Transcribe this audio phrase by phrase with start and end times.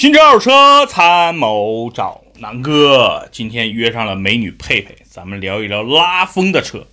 [0.00, 6.86] 新车二手车参谋找南哥，今天约上了美女佩佩，咱们聊一聊拉风的车。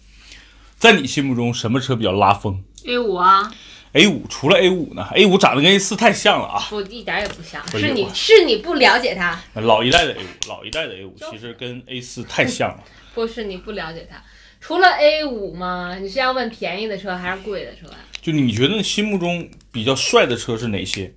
[0.77, 3.49] 在你心目中，什么车比较拉风 A 五啊
[3.93, 6.67] ，？A 五除了 A 五呢？A 五长得跟 A 四太像了啊！
[6.69, 12.83] 不一点也不像，不是是你是你不了解它，老一代的 A 五，老一代的 A 五其实跟 A 四太像了。
[13.13, 14.21] 不是你不了解它。
[14.59, 15.97] 除了 A 五吗？
[15.97, 17.99] 你是要问便宜的车还是贵的车呀？
[18.21, 21.13] 就你觉得心目中比较帅的车是哪些？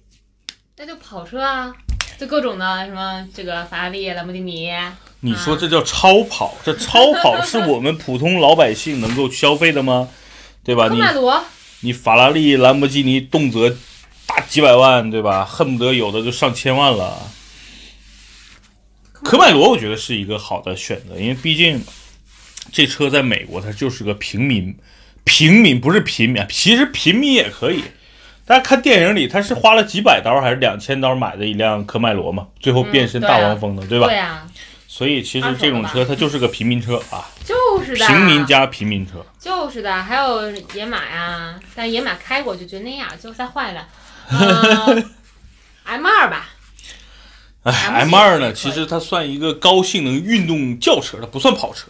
[0.82, 1.70] 那就跑车啊，
[2.18, 4.72] 就各种的什么这个法拉利、兰博基尼，
[5.20, 6.56] 你说这叫超跑？
[6.64, 10.08] 这超跑是我们普通老百姓能够消费的吗？
[10.64, 10.88] 对吧？
[10.88, 10.98] 你，
[11.80, 13.68] 你法拉利、兰博基尼动辄
[14.26, 15.44] 大几百万，对吧？
[15.44, 17.30] 恨不得有的就上千万了。
[19.12, 21.84] 科迈罗我觉得是一个好的选择，因为毕竟
[22.72, 24.74] 这车在美国它就是个平民，
[25.24, 27.82] 平民不是平民，其实平民也可以。
[28.50, 34.08] 大家看电影里，他是花了几百刀还是两千刀买的一辆科迈罗嘛，最后变身大黄蜂的，对吧？
[34.08, 34.44] 对啊，
[34.88, 39.24] 所以其实这种车它就是个平民车啊，就是的，平民加平民车。
[39.38, 43.86] 就是的，还有野马呀，但野马开过就觉得那样，就再换一辆，
[44.30, 45.00] 呃
[45.86, 46.48] M 二吧，
[47.62, 51.86] 哎 M，M 二呢，其实它算一个高性能运动轿车，它不算跑车。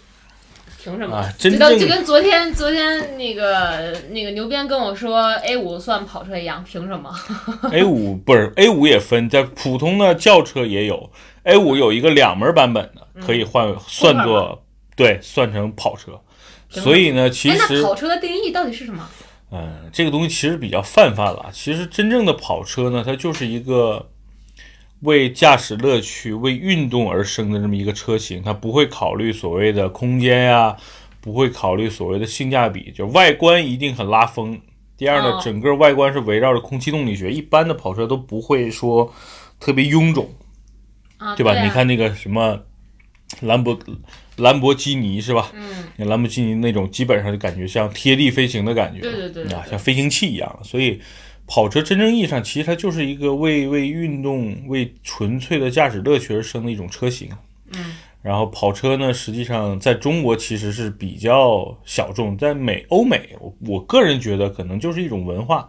[0.83, 1.17] 凭什么？
[1.17, 7.14] 啊真就跟正就跟昨天昨天那个那个牛鞭跟我说 A 五算跑车一样，凭什么
[7.72, 11.11] ？A 五不是 A 五也分，在普通的轿车也有
[11.42, 14.62] A 五有一个两门版本的，可以换算作
[14.97, 16.12] 对算成跑车。
[16.69, 19.09] 所以呢，其实跑车的定义到底是什么？
[19.53, 21.47] 嗯，这个东西其实比较泛泛了。
[21.53, 24.09] 其实真正的跑车呢，它就是一个
[25.01, 30.77] 为驾驶乐趣、为运动而生的这么一个车型，它不会考虑所谓的空间呀，
[31.20, 34.61] 不会考虑所谓的性价比，就外观一定很拉风。
[34.97, 39.11] 第二呢，哦整个外观是围绕着空气动力学，一般的跑车都不会说
[39.59, 40.31] 特别臃肿，
[41.17, 41.53] 啊，对吧？
[41.53, 42.61] 啊你，看那个什么
[43.41, 43.78] 兰博
[44.37, 45.50] 兰博基尼是吧？
[45.55, 50.59] 嗯，兰博基尼那种基本上就感觉像贴地飞行的感觉，对对对对啊，像飞行器一样。
[50.62, 51.00] 所以
[51.53, 57.28] 跑车真正意义上其实它就是一个为为运动、为纯粹的驾驶乐趣而生的一种车型。
[57.75, 65.69] 嗯，然后跑车呢，实际上在中国其实是比较小众，在美欧美，我我个人觉得可能就是一种文化，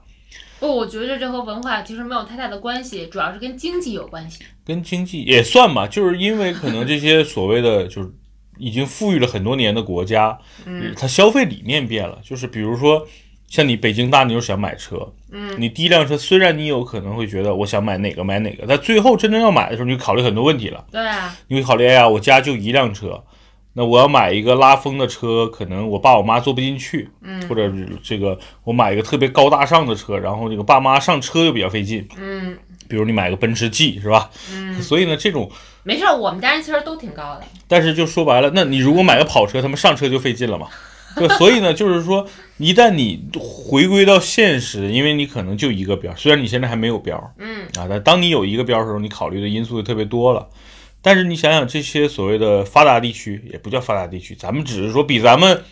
[0.59, 4.44] 不，我觉得这和文化其实没有太大的关系，主要是跟经济有关系。
[4.63, 8.13] 跟经济也算吧，就是因为可能这些所谓的就是
[8.59, 10.38] 已经富裕了很多年的国家，
[10.68, 13.08] 嗯，它消费理念变了，就是比如说
[13.51, 23.22] 像你北京大妞想买车，嗯，你第一辆车虽然你有可能会觉得我想买哪个买哪个，但最后真正要买的时候，你就考虑很多问题了，对啊，你会考虑，哎呀，我家就一辆车。
[23.73, 27.69] 那我要买一个拉风的车，可能我爸我妈坐不进去，嗯或者
[28.01, 32.57] 这个我买一个特别高大上的车，然后这个爸妈上车又比较费劲，嗯
[32.88, 34.29] 比如你买个奔驰 G 是吧？
[34.53, 35.51] 嗯， 所以呢，这种
[35.83, 37.41] 没事儿，我们家人其实都挺高的。
[37.68, 40.68] 但是就说白了，那你如果买个跑车，他们上车就费劲了嘛。
[41.16, 42.28] 对，所以呢，就是说，
[42.58, 50.48] 一旦你回归到现实，因为你可能就一个标，虽然你现在还没有标嗯啊，但当你有一个标的时候，你考虑的因素就特别多了。
[51.02, 55.64] 但是你想想，这些所谓的发达地区，也不叫发达地区，咱们只是说比咱们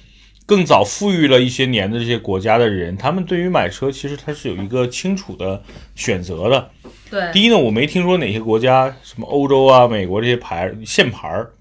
[0.48, 5.62] 更早富裕了一些年的这些国家的人，他们对于买车其实他是有一个清楚的
[5.94, 6.72] 选择的。
[7.12, 11.52] 对，第一呢，我没听说哪些国家，什么欧洲啊、美国这些牌儿限牌儿，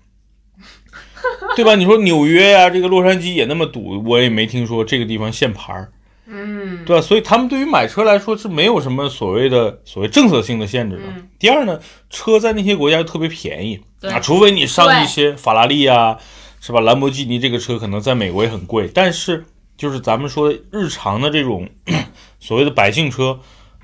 [1.56, 1.74] 对吧？
[1.74, 5.88] 你说纽约呀、这个洛杉矶也那么堵，我也没听说这个地方限牌儿，
[6.26, 7.02] 嗯对吧？
[7.02, 11.02] 所以他们对于买车来说是没有什么所谓的所谓政策性的限制的。
[11.06, 11.78] 嗯第二呢，
[12.10, 16.18] 车在那些国家特别便宜对啊，除非你上一些法拉利啊，
[16.60, 16.80] 是吧？
[16.80, 19.44] 兰博基尼这个车可能在美国也很贵，但是
[19.76, 21.68] 就是咱们说的日常的这种
[22.40, 23.38] 所谓的百姓车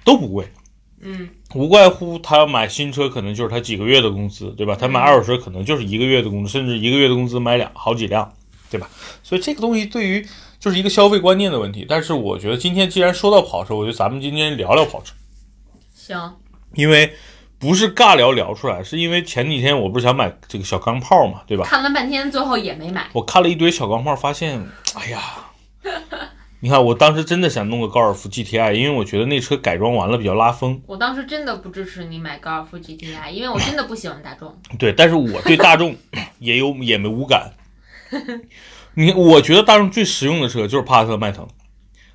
[0.05, 0.47] 都不贵。
[1.01, 4.77] 嗯无怪乎他要买新车，可能就是他几个月的工资，对吧？
[4.79, 8.33] 他买二手车可能就是一个月的工资，甚至一个月的工资买两好几辆，
[8.71, 8.89] 对吧？
[9.23, 10.27] 所以这个东西对于
[10.59, 11.87] 就是一个消费观念的问题。
[11.89, 15.15] 但是我觉得今天既然说到跑车，我觉得咱们今天聊聊跑车，
[15.95, 16.35] 行，
[16.75, 17.15] 因为
[17.59, 21.65] 不是尬聊聊出来，是因为前几天我不是想买这个小钢炮嘛，对吧？
[21.65, 23.09] 看了半天，最后也没买。
[23.13, 24.61] 我看了一堆小钢炮，发现，
[24.95, 25.21] 哎呀，
[26.65, 30.81] 你看我当时真的想弄个高尔夫 GTI，因为我觉得那车改装完了比较拉风。
[30.87, 34.57] 我当时真的不支持你买高尔夫 GTI，因为我真的不喜欢大众。
[34.79, 35.95] 对，但是我对大众
[36.41, 37.53] 也有也没无感。
[38.95, 41.47] 你我觉得大众最实用的车就是帕萨特迈腾，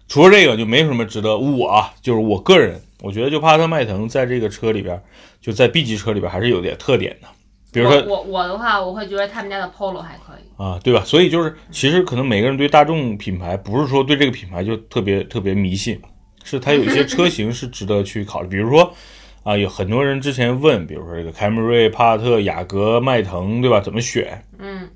[0.07, 4.99] 除了这个就没什么值得我啊，就是我个人，我觉得就帕萨特迈腾在这个车里边，
[5.39, 7.27] 就在 B 级车里边还是有点特点的，
[7.71, 10.63] 比如说我我我的话，我会觉得他们家的 Polo 还可以。
[10.63, 11.03] 啊，对吧？
[11.05, 16.01] 所以就是其实可能每个人对大众品牌不是说对这个品牌就特别特别迷信，
[16.43, 18.93] 是它有一些车型是值得去考虑，比如说。
[19.41, 23.79] 啊，有很多人之前问，比如说这个凯美瑞、帕萨特、雅阁、迈腾，对吧？
[23.79, 24.45] 怎么选？
[24.59, 24.89] 嗯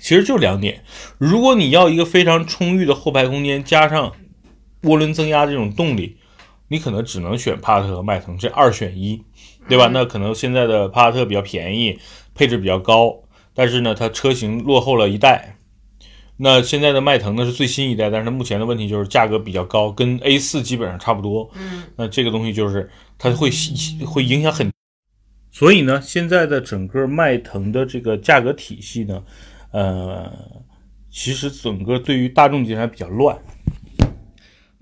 [0.00, 0.82] 其实就两点，
[1.18, 4.10] 如果你要一个非常充裕的后排空间，加上
[4.84, 6.16] 涡轮增压这种动力，
[6.68, 9.22] 你可能只能选帕萨特和迈腾这二选一，
[9.68, 9.88] 对吧？
[9.92, 11.98] 那可能现在的帕萨特比较便宜，
[12.34, 13.22] 配置比较高，
[13.54, 15.56] 但是呢，它车型落后了一代。
[16.38, 21.48] 那现在的迈腾呢是最新一代，但是它目前的问题就是价格比较高，跟 A 4基本上差不多。
[21.54, 23.50] 嗯那这个东西就是它会
[24.04, 24.72] 会影响很，
[25.52, 29.22] 所以呢，现在的整个迈腾的这个价格体系呢，
[29.70, 30.32] 呃，
[31.10, 33.38] 其实整个对于大众集团比较乱。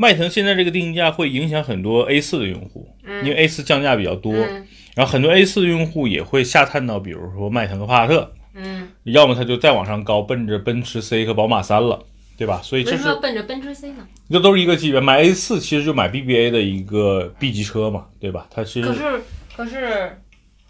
[0.01, 2.89] 迈腾现在这个定价会影响很多 A 四的用户，
[3.23, 12.03] 因为 A 四降价比较多，嗯然后很多 A 四的用户也会下探到，比如说迈腾和帕萨特，嗯，要么他就再往上高，奔着奔驰 C 和宝马三了，
[12.39, 12.63] 对吧？
[12.63, 14.09] 所以为这是什么要奔着奔驰 C 呢？
[14.31, 18.47] 这都是一个级别，买 A 四其实就买 BBA 的一个 B 级车嘛，对吧？
[18.51, 19.23] 它其实可是
[19.55, 20.19] 可是，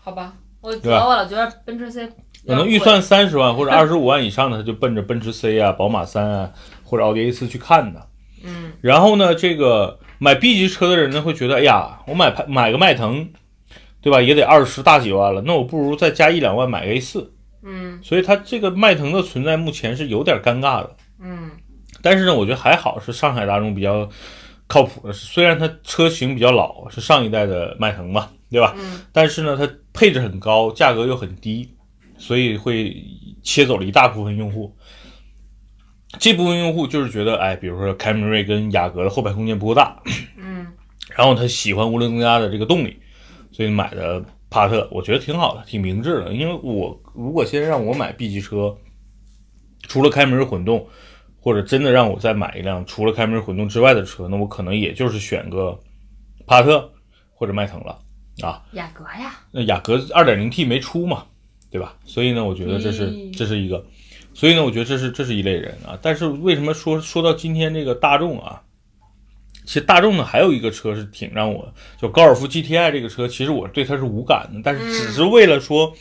[0.02, 2.08] 好吧，我我老觉得奔驰 C
[2.44, 6.52] 可能预算三十万或者二十五万以上的，他就奔着奔驰 C 啊、宝马三啊
[6.82, 8.09] 或者奥迪 A 四去看的。
[8.44, 13.28] 嗯然后呢，这个买 B 级车的人呢，会觉得，哎呀，我买买个迈腾，
[14.00, 17.32] 对吧，也得二十大几万了，那我不如再加一两万买个 A 四
[17.62, 20.96] 嗯所以它这个迈腾的存在目前是有点尴尬的。
[21.20, 21.50] 嗯
[22.00, 24.08] 但是呢，我觉得还好，是上海大众比较
[24.66, 25.12] 靠谱的。
[25.12, 28.74] 虽然它车型比较老，是上一代的迈腾嘛，对吧？
[28.78, 31.68] 嗯但是呢，它配置很高，价格又很低，
[32.16, 32.96] 所以会
[33.42, 34.74] 切走了一大部分用户。
[36.18, 40.02] 这部分用户就是觉得，哎，比如说凯美瑞跟雅阁的后排空间不够大，
[40.36, 40.66] 嗯
[41.16, 42.96] 然后他喜欢涡轮增压的这个动力，
[43.52, 46.32] 所以买的帕萨特，我觉得挺好的，挺明智的。
[46.32, 48.76] 因为我如果现在让我买 B 级车，
[49.82, 50.86] 除了凯美瑞混动，
[51.40, 55.78] 或者真的让我再买一辆除了凯美瑞混动之外的车，那我可能也就是选个
[56.46, 56.92] 帕萨特
[57.32, 57.98] 或者迈腾了
[58.42, 58.62] 啊。
[58.72, 61.24] 雅阁呀，那雅阁 2.0T 没出嘛，
[61.70, 61.96] 对吧？
[62.04, 63.84] 所以呢，我觉得这是嗯这是一个，
[64.32, 65.98] 所以呢，我觉得这是这是一类人啊。
[66.00, 68.62] 但是为什么说说到今天这个大众啊？
[69.66, 75.94] 其实大众呢还有一个车是挺让我，就高尔夫 GTI 这个车，其实我对它是无感的，但是只是为了说，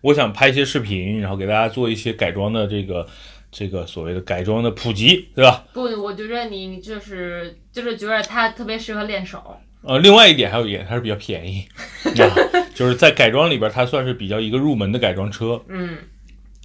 [0.00, 3.04] 我想拍一些视频，然后给大家做一些改装的这个
[3.50, 5.64] 这个所谓的改装的普及，对吧？
[5.72, 9.56] 不，我觉得你你就是就是觉得它特别适合练手。
[9.82, 11.66] 呃，另外一点还有一点，它是比较便宜，
[12.04, 12.30] 啊，
[12.74, 15.60] 就是在改装里边，它算是比较一个入门的改装车。
[15.68, 15.96] 嗯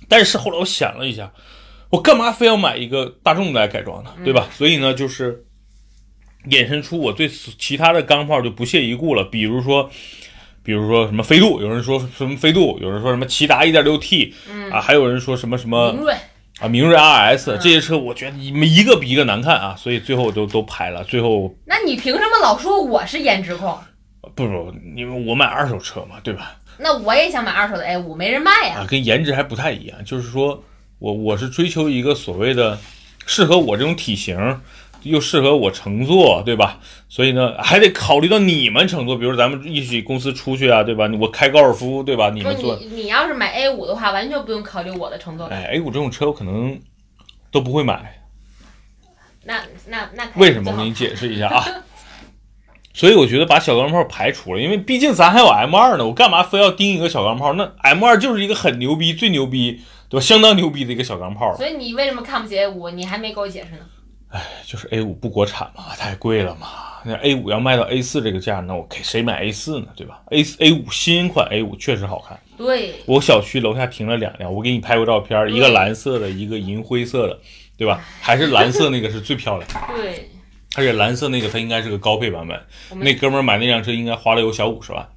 [0.08, 1.32] 但是后来我想了一下，
[1.90, 4.12] 我干嘛非要买一个大众来改装呢？
[4.24, 4.48] 对吧？
[4.52, 5.44] 所以呢，就是
[6.50, 9.24] 衍生出我对其他的钢炮就不屑一顾了。
[9.24, 9.90] 比如说，
[10.64, 16.14] 比如说什么飞度，有人说什么飞度，有人说什么骐达 1.6T，嗯，啊，还有人说什么什么明锐，
[16.60, 21.04] 啊明锐 RS 这些车，我觉得你们一个比一个难看啊，所以最后我都都排了。
[21.04, 23.78] 最后那你凭什么老说我是颜值控？
[24.22, 26.56] 不不，因为我买二手车嘛，对吧？
[26.78, 28.80] 那我也想买二手的 A 五，没人卖呀。
[28.80, 30.64] 啊，跟颜值还不太一样，就是说
[31.00, 32.80] 我我是追求一个所谓的
[33.26, 34.62] 适合我这种体型，
[35.04, 36.80] 又适合我乘坐，对吧？
[37.10, 41.10] 所以呢，还得考虑到你们乘坐，比如咱们一起公司出去啊，对吧？
[41.20, 42.30] 我开高尔夫，对吧？
[42.30, 45.60] 你们坐，你你要是买 A 五的话，完全不用考虑我的乘坐感。
[45.60, 46.80] 哎，A 五这种车我可能
[47.52, 48.22] 都不会买，
[49.44, 50.72] 那那那为什么？
[50.72, 51.66] 我给你解释一下啊。
[52.94, 57.54] 所以我觉得把小钢炮排除了，因为毕竟咱还有 M 二呢，我干嘛非要盯一个小钢炮？
[57.54, 60.22] 那 M 二就是一个很牛逼、最牛逼，对吧？
[60.22, 61.56] 相当牛逼的一个小钢炮。
[61.56, 62.90] 所以你为什么看不起 A 五？
[62.90, 63.86] 你还没给我解释呢。
[64.30, 66.68] 哎就是 A 五不国产嘛，太贵了嘛。
[67.04, 69.88] 那 A 五要卖到 A 四这个价，那我给谁买 A 四呢？
[69.96, 77.40] 对吧？A A 五新款 A 五确实好看，对，我小区楼下停了两辆，我给你拍过照片，一个蓝色的，一个银灰色的，
[77.76, 78.00] 对吧？
[78.22, 80.30] 还是蓝色那个是最漂亮，对，
[80.76, 82.66] 而且蓝色那个它应该是个高配版本。
[83.00, 85.08] 那哥们儿买那辆车应该花了有小五十万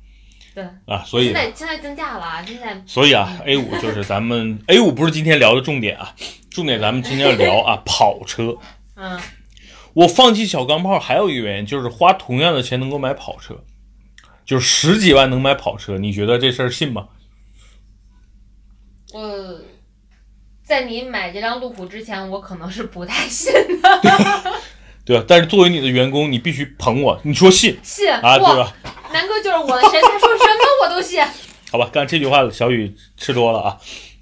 [0.54, 6.14] 对，啊，所以现在现在增价了啊，现在所以啊，A 五就是咱们 A 五不是今天聊的重点啊，
[6.50, 8.56] 重点咱们今天要聊啊跑车。
[8.94, 9.18] 嗯，
[9.94, 13.64] 我放弃小钢炮还有一个原因，就是花同样的钱能够买跑车，
[14.44, 17.08] 就是十几万能买跑车，你觉得这事儿信吗？
[19.12, 19.60] 我
[20.62, 24.00] 在你买这辆路虎之前，我可能是不太信的，
[25.04, 25.24] 对吧？
[25.26, 28.72] 但是作为你的员工，你必须捧我，你说信信啊，对，吧？
[29.12, 31.22] 南哥就是我的神，他说什么我都信。
[31.70, 33.76] 好吧，刚才这句话小雨吃多了啊。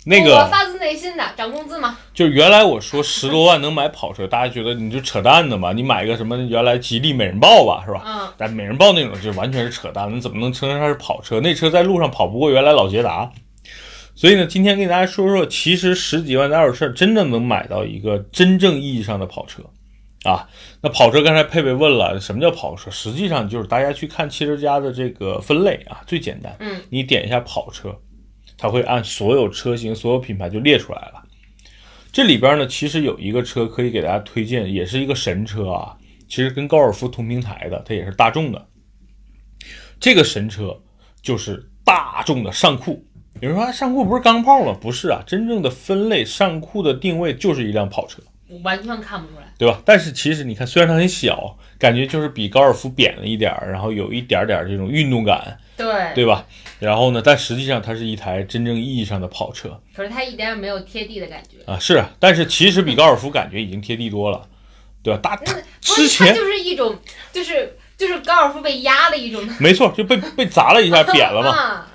[0.05, 8.03] 那我个发自内心的涨工资嘛，就是原来我说十多万能买跑车，大家觉得你就扯淡的嘛，你买个什么原来吉利美人豹吧，是吧？
[8.05, 11.39] 嗯，但美人豹那种就完全是扯淡，那怎么能称得上是跑车？
[11.41, 13.31] 那车在路上跑不过原来老捷达。
[14.17, 19.63] 所以呢，今天跟大家说说，其实十几万的二手车真的能买到一个真正意义上的跑车，
[20.25, 20.49] 啊。
[20.81, 22.91] 那跑车刚才佩佩问了，什么叫跑车？
[22.91, 27.97] 实际上就是大家去看汽车家的这个分类啊，最简单，嗯，你点一下跑车，
[28.57, 31.23] 它会按所有车型、所有品牌就列出来了。
[32.13, 35.97] 这里边呢，其实有一个车可以给大家推荐，也是一个神车啊。
[36.29, 38.67] 其实跟高尔夫同平台的，它也是大众的。
[40.01, 40.79] 这个神车
[41.23, 43.05] 就是大众的尚酷。
[43.41, 44.77] 有人说啊尚酷不是钢炮吗？
[44.81, 48.32] 不是啊，真正的分类尚酷的定位就是一辆跑车，我
[48.63, 49.47] 完全看不出来。
[49.59, 49.81] 对吧？
[49.85, 56.45] 但是其实你看，虽然它很小，感觉就是比高尔夫扁了一点儿，然后有一点点这种运动感，对，对吧？
[56.79, 61.59] 然后呢，但实际上它是一台真正意义上的跑车可是它一点也没有贴地的感觉。
[61.71, 64.49] 啊，是啊，但是其实比高尔夫感觉已经贴地多了，
[65.03, 65.21] 对吧？
[65.23, 65.45] 大不
[65.81, 66.99] 之前就是一种，
[67.33, 71.51] 就是就是高尔夫被压了一种，没错，就被被砸了一下， 扁了嘛。
[71.51, 71.89] 啊，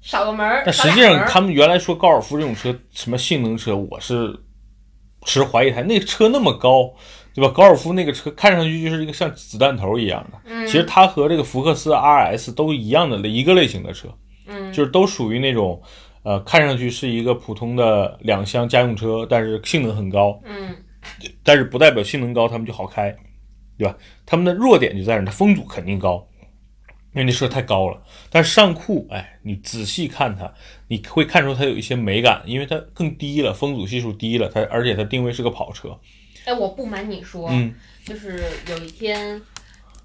[0.00, 0.62] 少个门儿。
[0.64, 4.32] 但实际上，他们原来说高尔夫这种车什么性能车，我是
[5.24, 5.82] 持怀疑态。
[5.82, 6.92] 那个车那么高，
[7.34, 7.52] 对吧？
[7.54, 10.38] 高尔夫那个车看上去就是一个像子弹头一样的。
[10.44, 14.08] 嗯其实它和这个福克斯 RS 都一样的一个类型的车，
[14.46, 15.80] 嗯就是都属于那种
[16.22, 20.76] 呃看上去是一个普通的两厢家用车，但是性能很高，嗯
[21.42, 23.14] 但是不代表性能高他们就好开，
[23.78, 23.96] 对吧？
[24.26, 26.24] 他们的弱点就在于它风阻肯定高，
[27.12, 28.02] 因为那车太高了。
[28.30, 30.52] 但是上库，哎，你仔细看它，
[30.88, 35.98] 你会看出它有一些美感，因为它更低了，风阻系数低了，它而且它定位是个跑车，
[36.44, 37.74] 哎，我不瞒你说，嗯
[38.04, 39.40] 就是有一天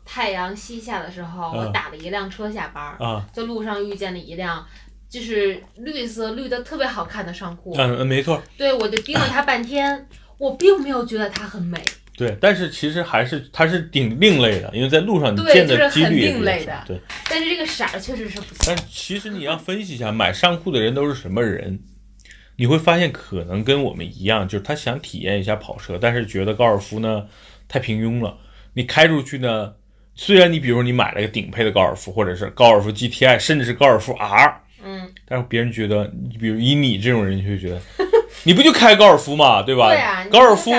[0.06, 4.66] 太阳西下的时候，嗯我打了一辆车下班儿，啊，在路上遇见了一辆。
[5.08, 11.82] 就是绿色绿的特别好看的上库，嗯嗯，没错，对我就盯了它半天，我并没有觉得它很美，
[12.18, 12.38] 对。
[12.40, 17.00] 但是其实还是它是挺另类的，因为在路上你见的几率也比较另类的对。
[17.30, 18.66] 但是这个色儿确实是不错。
[18.68, 21.80] 但其实你要分析一下，买上库的人都是什么人，
[22.56, 27.26] 你会发现可能跟我们一样，就是他想体验一下跑车，但是觉得高尔夫呢
[27.68, 28.38] 太平庸了。
[28.74, 29.74] 你开出去呢，
[30.16, 37.82] 虽然你比如你买了一个顶配的高尔夫，或者是高尔夫 GTI，甚至是高尔夫 R，嗯，但是别人觉得，你比如以你这种人就会觉得，
[38.46, 39.90] 你不就开高尔夫嘛，对吧？
[39.90, 40.72] 对啊，高尔夫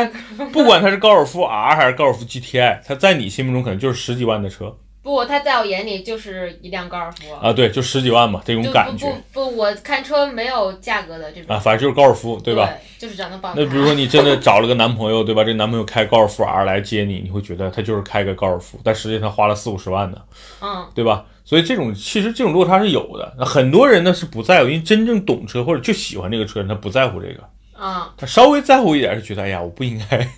[0.52, 9.06] 不管它是高尔夫 R 还是高尔夫 GTI，它在你心目中可能就是十几万的车不，它在我眼里就是一辆高尔夫，啊，对，就十几万嘛，这种感觉。
[9.32, 12.68] 不不不，我看车没有价格的这种啊，反正就是高尔夫，对吧？？
[12.98, 13.52] 就是长得棒。
[13.56, 15.44] 那比如说你真的找了个男朋友，对吧？
[15.44, 20.18] 这男朋友开高尔夫 R 来接你，你会觉得他就是开个高尔夫，但实际上他花了四五十万呢，
[20.60, 21.24] 嗯，对吧？
[21.44, 23.32] 所以这种其实这种落差是有的。
[23.38, 27.44] 那很多人呢是不在乎，因为真正懂车或者就喜欢这个车，他不在乎这个，
[27.78, 30.28] 嗯，他稍微在乎一点就觉得，哎呀，我不应该，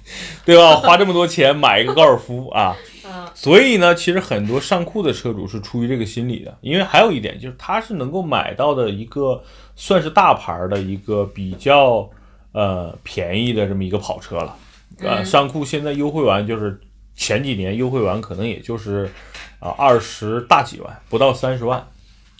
[0.44, 0.76] 对吧？
[0.76, 2.76] 花这么多钱买一个高尔夫啊，
[3.06, 9.42] 嗯，所以呢，其实很多上库的车主是出于这个心理的，因为还有一点就是他是能够买到的一个
[9.76, 12.08] 算是大牌的一个比较
[12.52, 14.56] 呃便宜的这么一个跑车了。
[15.00, 16.80] 呃，嗯上库现在优惠完就是
[17.14, 19.08] 前几年优惠完可能也就是
[19.60, 21.86] 啊二十大几万，不到三十万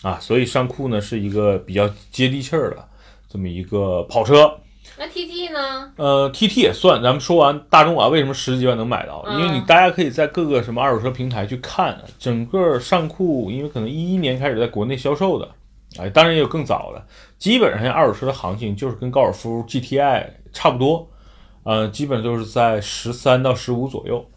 [0.02, 2.88] 啊，所以上库呢是一个比较接地气儿的
[3.28, 4.52] 这么一个跑车。
[4.98, 5.92] 那 T T 呢？
[5.96, 7.00] 呃，T T 也算。
[7.02, 9.24] 咱们说完大众啊，为什么十几万能买到？
[9.30, 15.48] 因为你嗯大家可以在各个什么二手车平台去看，整个尚酷，因为可能一一年开始在国内销售的，
[15.98, 17.06] 哎，当然也有更早的。
[17.38, 21.08] 基本上二手车的行情就是跟高尔夫 GTI 差不多，
[21.62, 24.28] 呃，基本都是在十三到十五左右。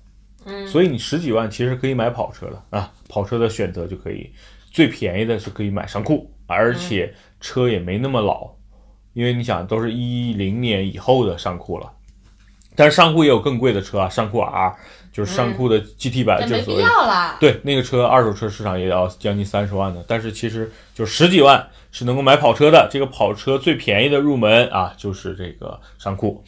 [0.46, 4.32] 嗯，所以你十几万其实可以买跑车的啊，跑车的选择就可以，
[4.72, 8.52] 最便宜的是可以买尚酷，而且车也没那么老，
[9.14, 11.92] 因为你想都是一零年以后的尚酷了，
[12.76, 14.76] 但是尚酷也有更贵的车啊，尚酷 R
[15.12, 16.84] 就是尚酷的 GT 版，就是所谓。
[17.40, 26.42] 对那个车二手车市场也要将近三十万的，但是其实就十几万是能够买跑车的，这个跑车最便宜的入门啊就是这个上库。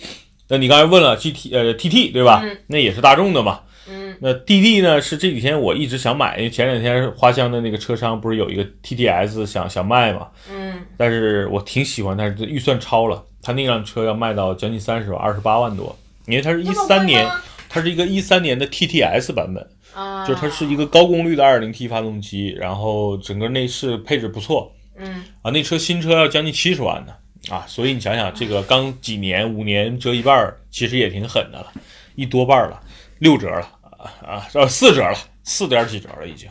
[0.48, 2.42] 那你刚才问了 GT 呃 TT 对吧？
[2.44, 3.60] 嗯那也是大众的嘛。
[3.90, 4.16] 嗯。
[4.20, 10.74] 那 DD 呢是这几天我一直想买，因为前两天花乡的那个车商不是有一个 TTS 想想卖嘛，嗯。
[10.98, 15.96] 但是我挺喜欢，但是预算超了，他那辆车要卖到将近三十万，二十八万多，
[16.28, 17.30] 因为它是一三年，
[17.70, 25.24] 它是一个一三年的 TTS 版本，啊，就是它是一个高功率的 2.0T 发动机，然后整个内饰配置不错嗯。
[25.42, 27.14] 啊，那车新车要将近七十万呢
[27.50, 31.74] 啊，所以你想想这个刚几年五年折一半儿，其实也挺狠的了，
[32.16, 32.80] 一多半儿了，
[33.20, 36.50] 六折了啊啊，呃四折了，四点几折了已经，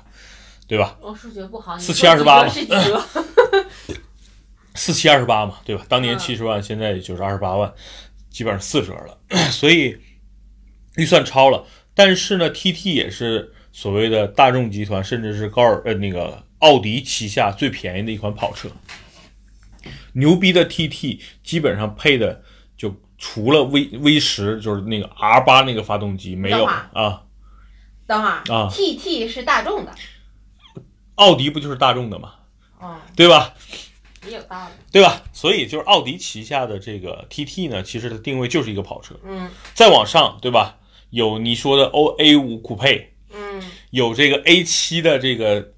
[0.67, 0.97] 对吧？
[1.01, 3.05] 我数学不好，四七二十八几折是几折？
[4.75, 5.85] 四七二十八嘛，对吧？
[5.89, 7.73] 当年嗯七十万，现在也就是二十八万，
[8.31, 9.19] 基本上四折了，
[9.53, 9.99] 所以
[10.97, 11.67] 预算超了。
[11.95, 18.71] 但是呢，TT 也是所谓的大众集团，甚至是高尔呃那个奥迪旗下最便宜的一款跑车。
[20.15, 22.43] 牛逼的 TT 基本上配的就
[23.25, 27.23] 除了 V V 十就是那个 R 八那个发动机没有啊，
[28.05, 29.95] 等会儿啊，TT 是大众的，
[31.15, 32.35] 奥迪不就是大众的吗，
[32.81, 33.55] 哦，对吧？
[34.27, 34.73] 也有道理。
[34.91, 35.23] 对吧？
[35.33, 39.15] 所以就是奥迪旗下的这个 TT 呢，其实它定位就是一个跑车。
[39.25, 40.77] 嗯再往上，对吧？
[41.11, 45.73] 有你说的 O A 五酷配，嗯有这个 A 七的这个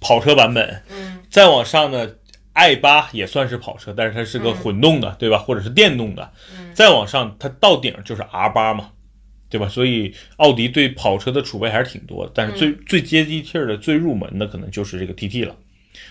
[0.00, 2.06] 跑车版本，嗯再往上呢
[2.52, 5.38] ，i 八也算是跑车，但是它是个嗯混动的，对吧？
[5.38, 6.30] 或者是电动的。
[6.56, 8.90] 嗯再往上，它到顶就是 R 八嘛，
[9.48, 9.68] 对吧？
[9.68, 15.54] 所以奥迪对跑车的储备还是挺多的，但是最、最接地气儿的、最入门的可能就是这个 TT 了。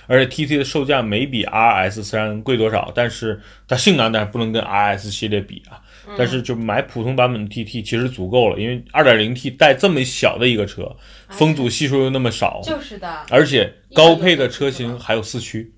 [0.07, 5.81] 而且 TT 的售价没比 RS 虽然贵多少，但是它性能当然不能跟 RS 系列比啊。
[6.17, 10.91] 但是就买普通版本的 TT 其实足够了，因为 2.0T 带这么小的一个车，
[11.29, 15.71] 风阻系数又那么少，就是的，而且高配的车型还有四驱，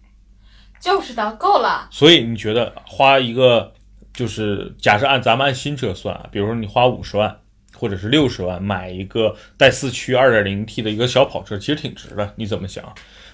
[0.82, 1.88] 就是的，够了。
[1.92, 3.72] 所以你觉得花一个
[4.14, 7.38] 就是假设按咱们按新车算啊，比如说你花五十万
[7.78, 12.34] 或者是六十万买一个带四驱二点零 T 的一个小跑车，其实挺值的。
[12.36, 12.84] 你怎么想？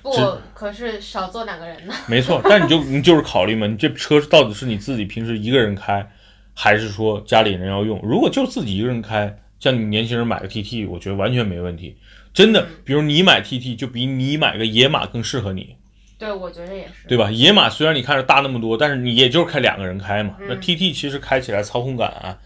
[0.04, 0.12] 不，
[0.54, 1.94] 可是少坐两个人呢。
[2.08, 6.10] 没错，但你就你就是考虑嘛，你这车到底是你自己平时一个人开，
[6.54, 8.00] 还是说家里人要用？
[8.04, 11.98] 如果就自己一个人开，像你年轻人买个 TT，我觉得完全没问题。
[12.34, 15.76] 真的，比如你买 TT，就比你买个野马更适合你。
[16.18, 17.08] 对，我觉得也是。
[17.08, 17.30] 对吧？
[17.32, 20.36] 野马虽然你看着大那么多，但是你也就是开两个人开嘛。
[20.40, 22.38] 那嗯 TT 其实开起来操控感啊，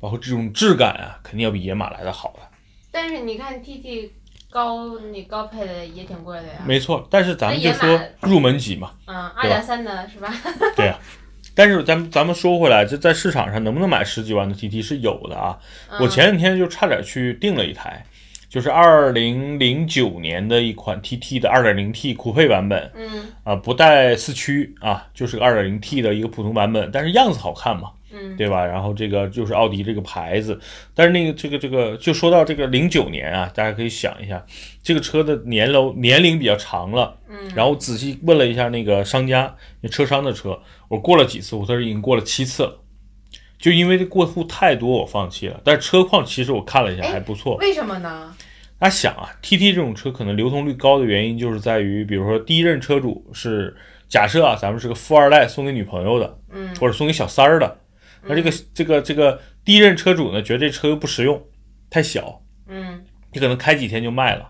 [0.00, 2.40] 包括这种质感啊，肯定要比野马来的好的。
[2.90, 4.10] 但是你看 TT
[4.50, 6.54] 高，你高配的也挺贵的呀。
[6.64, 10.32] 没错，但是咱们就说入门级嘛，嗯，二点三的是吧？
[10.74, 10.98] 对呀、
[11.54, 15.58] 但是咱们咱们说回来，这在市场上能不能买十几万的 TT 是有的啊。
[15.90, 18.04] 嗯我前几天就差点去订了一台，
[18.48, 22.90] 就是二零零九年的一款 TT 的二点零 T 酷配版本。
[22.94, 23.26] 嗯。
[23.44, 27.90] 啊，不带四驱啊，就是个二点零 T 的一个普通版本，但是样子好看嘛。
[28.10, 28.36] 嗯。
[28.36, 28.64] 对吧？
[28.64, 30.58] 然后这个就是奥迪这个牌子，
[30.94, 34.42] 但是那个这个这个就说到这个零九年啊，大家可以想一下，
[34.82, 40.58] 这个车的年楼年龄比较长了，嗯，然后仔细问了一下那个商家，那车商的车，
[40.88, 42.80] 我过了几次户，他说已经过了七次了，
[43.58, 45.60] 就因为这过户太多，我放弃了。
[45.64, 47.56] 但是车况其实我看了一下哎还不错。
[47.56, 48.34] 为什么呢？
[48.78, 53.76] 大家想啊，TT 这种车可能流通率高的原因就是在于，比如说第一任车主是
[54.08, 57.78] 假设啊，咱们是个富二代送给女朋友的，嗯或者送给小三儿的。
[58.22, 61.42] 那这个这个这个第一任车主呢，觉得这车又不实用，
[61.90, 64.48] 太小，嗯你可能开几天就卖了。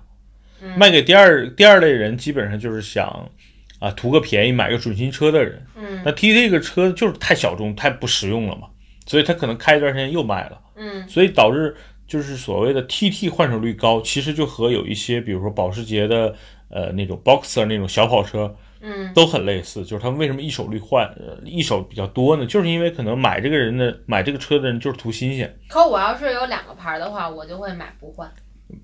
[0.61, 3.31] 嗯卖给第二第二类人，基本上就是想
[3.79, 5.65] 啊图个便宜买个准新车的人。
[5.77, 8.69] 嗯那 T 这个车就是太小众、太不实用了嘛，
[9.09, 11.75] 所以他可能开一段时间又卖了，嗯所以导致
[12.07, 16.33] 就是所谓的 TT 换手率高，其实就和有一些比如说保时捷的
[16.69, 22.47] 呃那种 Boxer 那种小跑车嗯都很类似，就是他们为什么一手率换呃一手比较多呢？
[22.47, 28.31] 就是因为可能买这个人的买这个车的人就是图新鲜，可我要是有两个牌儿的话，我就会买不换。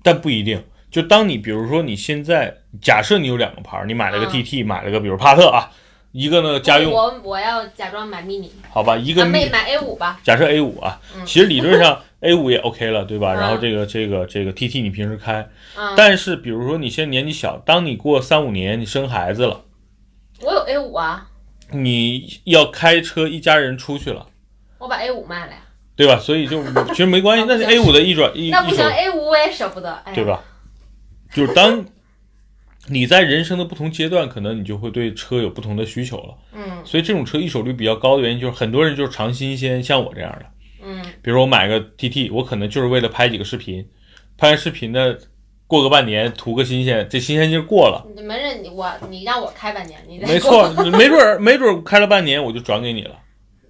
[0.03, 0.61] 但不一定。
[0.91, 5.69] 就当你比如说你现在假设你有两个牌儿，你买了个嗯 TT，、买了个比如帕特啊，
[6.17, 10.17] 一个呢家用我我要假装买 mini，好吧，一个啊，mini 没买 A 五吧？
[10.23, 13.33] 假设 A 五啊，嗯其实理论上 A 五也 OK 了，对吧？
[13.33, 19.65] 嗯然后这个这个这个 TT 你平时开，嗯，但是比如说你现在年纪小，当你过三五年你生孩子了，
[20.41, 21.27] 我有 A 五啊，
[21.71, 24.25] 你要开车一家人出去了，
[24.79, 25.57] 我把 A 五卖了呀。
[25.97, 26.17] 对吧？
[26.17, 30.23] 所以就 其实没关系，那是 A 五的一转一那不行，，A 五我也舍不得，哎，对？
[30.23, 30.41] 吧？
[31.33, 31.83] 就是当
[32.87, 36.35] 你在人生的不同阶段，可能你就会对车有不同的需求了。
[36.53, 40.45] 嗯所以这种车一手率比较高的原因，就是很多人就是尝新鲜，像我这样的。
[40.83, 43.87] 嗯比如我买个 TT，我可能就是为了拍几个视频，
[44.37, 45.15] 拍完视频呢，
[45.65, 53.17] 过个半年图个新鲜，这新鲜劲儿过了，你没人，我你让我开半年，你再没错，没准儿没准儿开了半年我就转给你了，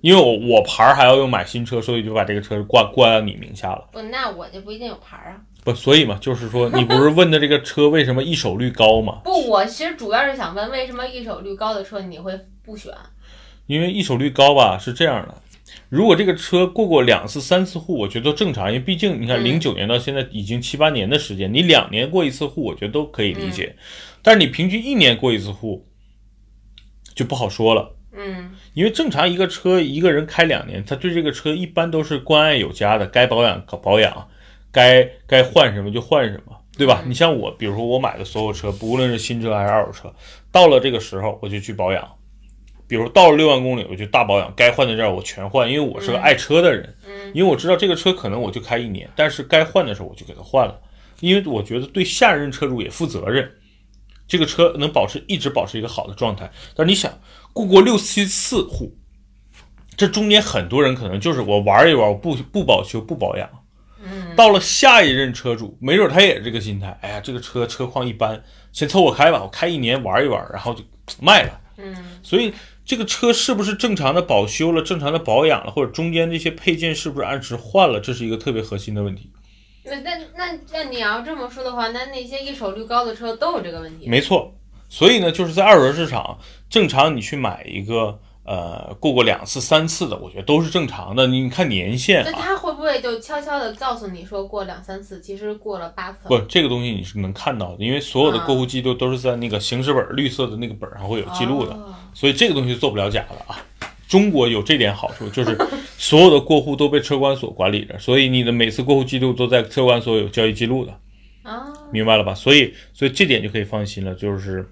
[0.02, 3.88] 因为我我牌儿还要用买新车，所以就把这个车挂挂到你名下了。
[3.94, 5.40] 不，那我就不一定有牌儿啊。
[5.66, 9.22] 不，所以嘛，就是说你不是问的这个车为什么一手率高吗？
[9.26, 12.94] 不，我其实主要是想问，为什么一手率高的车你会不选？
[13.66, 15.42] 因为一手率高吧是这样的，
[15.90, 23.76] 如果这个车过过两次、三次户，我觉得都正常，因为毕竟你看嗯零九年到现在已经七八年的时间，你两年过一次户，我觉得都可以理解。
[24.22, 25.88] 但是你平均一年过一次户，
[27.16, 27.96] 就不好说了。
[28.18, 34.30] 嗯因为正常一个车一个人开两年，他对这个车一般都是关爱有加的，该保养搞保养，
[34.76, 37.02] 该该换什么就换什么，对吧？
[37.06, 37.10] 嗯。
[37.10, 40.14] 你像我，比如说我买的所有车，不论是新车还是二手车，
[40.52, 42.06] 到了这个时候我就去保养，
[42.88, 46.22] 比如到了六万公里我就大保养，该换的件儿我全换，因为我是个嗯。
[46.22, 47.32] 爱车的人，嗯。
[47.34, 50.78] 因为我知道这个车可能我就开一年，但是该换的时候我就给它换了，
[51.22, 53.50] 因为我觉得对下任车主也负责任。
[54.28, 57.12] 这个车能保持一直保持一个好的状态，但是你想
[57.54, 58.92] 过过六七次户，
[59.96, 63.48] 这中间很多人可能就是我玩一玩，我不不保修不保养，
[64.06, 68.42] 嗯，到了下一任车主，没准他也是这个心态，哎呀，这个车车况一般，
[68.72, 70.84] 先凑合开吧，我开一年玩一玩，然后就
[71.20, 71.60] 卖了。
[71.78, 72.54] 嗯，所以
[72.86, 79.32] 这个车是不是正常的保修了，正常的保养了，或者中间这些配件是不是按时换了，这是一个特别核心的问题。
[79.84, 84.08] 那那那那你要这么说的话，那那些一手率高的车都有这个问题。
[84.08, 84.56] 没错，
[84.90, 86.40] 所以呢，就是在二手车市场，
[86.70, 88.20] 正常你去买一个。
[88.46, 91.26] 呃，过过两次、三次的，我觉得都是正常的。
[91.26, 96.20] 你看年限，那他会不会就悄悄的告诉你说过两三次，其实过了八次？
[96.28, 101.76] 不，这个东西你是能看到的，因为所有的过户记录都是在那个行驶本绿色的那个本上会有记录的，
[102.14, 103.60] 所以这个东西做不了假的啊。
[104.08, 105.58] 中国有这点好处，就是
[105.98, 110.96] 所有的过户都被车管所管理着，所以你的每次过户记录都在车管所有交易记录的，
[111.42, 112.36] 啊，明白了吧？
[112.36, 114.70] 所以，所以这点就可以放心了，就是。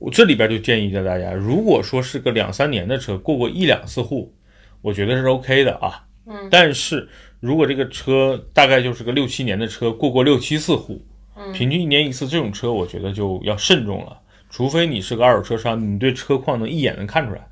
[0.00, 4.34] 我这里边就建议着大家，如果说是个两三年的车，过过一两次户，
[4.80, 6.06] 我觉得是 OK 的啊。
[6.26, 6.48] 嗯。
[6.50, 7.06] 但是
[7.38, 11.04] 如果这个车大概就是个六七年的车，过过六七次户，
[11.52, 14.18] 平均一年一次这种车，我觉得就要慎重了。
[14.48, 17.46] 除非你是个二手车商，你对车况能一眼能看出来。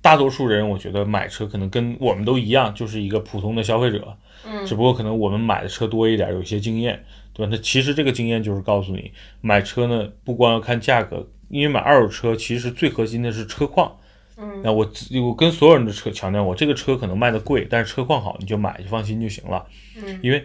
[0.00, 4.16] 大多数人，我觉得买车可能跟我们都一样，就是一个普通的消费者。
[4.46, 4.64] 嗯。
[4.64, 7.50] 只不过可能我们买的车多一点，有一些经验，对吧？
[7.50, 11.28] 那其实这个经验就是告诉你，买车呢不光要看价格。
[11.48, 13.96] 因为买二手车，其实最核心的是车况。
[14.36, 14.88] 嗯，那我
[15.22, 19.66] 我跟所有人的车强调，我这个车可能卖的贵，但是车况好，你就买就放心就行了。
[19.96, 20.44] 嗯，因为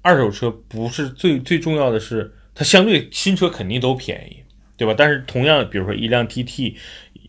[0.00, 4.42] 二手车不是最最重要的是，它相对新车肯定都便宜，
[4.78, 4.94] 对吧？
[4.96, 6.74] 但是同样，比如说一辆 TT，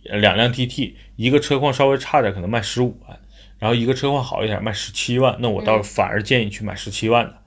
[0.03, 3.19] 两辆 TT，一个车况稍微差点可能卖十五万，
[3.57, 7.38] 然后一个车况好一点卖十七万，那我倒反而建议去买十七万的。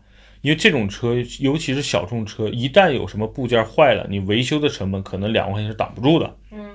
[0.42, 6.36] 因为这种车，尤其是小众车，一旦有什么部件坏了，你维修的成本可能两万块钱是挡不住的。
[6.50, 6.70] 嗯，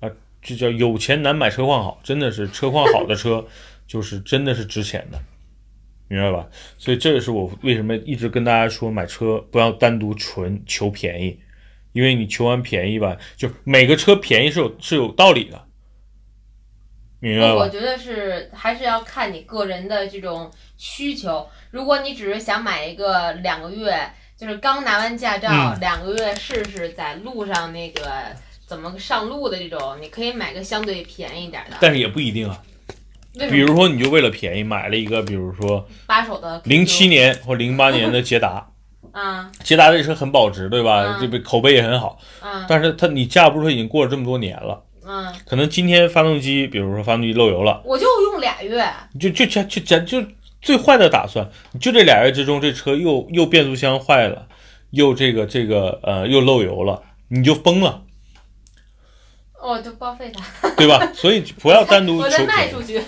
[0.00, 3.44] 啊，这叫有钱难买车况好，真的是车况好的车，
[3.86, 5.18] 就是真的是值钱的，
[6.08, 6.46] 明白吧？
[6.76, 11.38] 所以这也是我为什么一直跟大家说，买车不要单独纯求便宜，
[11.92, 15.65] 因为你求完便宜吧，就每个车便宜是有是有道理的。
[17.18, 21.46] 明白我觉得是还是要看你个人的这种需求。
[21.70, 23.98] 如果你只是想买一个两个月，
[24.36, 28.02] 就是刚拿完驾照两个月试试在路上那个
[28.66, 31.78] 怎么上路的这种，你可以买个相对便宜点的。
[31.80, 32.62] 但是也不一定啊。
[33.50, 38.66] 比如说，你就为了便宜买了一个，比如说八手的零七年或零八年的捷达。
[39.12, 39.50] 啊。
[39.62, 41.18] 捷达这车很保值，对吧？
[41.20, 42.18] 这个口碑也很好。
[42.42, 42.64] 嗯。
[42.68, 44.82] 但是它你架不住它已经过了这么多年了。
[45.08, 48.84] 嗯，可能今天发动机，比如说发动机漏油了，我就用俩月，
[49.20, 50.26] 就就就就就
[50.60, 51.48] 最坏的打算，
[51.80, 54.48] 就这俩月之中，这车又又变速箱坏了，
[54.90, 58.02] 又这个这个呃又漏油了，你就崩了，
[59.62, 61.12] 哦，就报废它，对吧？
[61.14, 63.00] 所以不要单独 我再卖出去。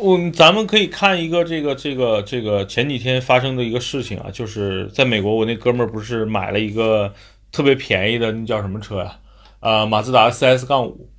[0.00, 7.14] 我咱们可以看一个这个这个这个前几天发生的一个事情啊，就是在美国，我那哥们儿不是买了一个
[7.52, 9.04] 特别便宜的，那叫什么车呀？
[9.04, 9.18] 啊，
[9.86, 11.10] 马自达 CS 杠五，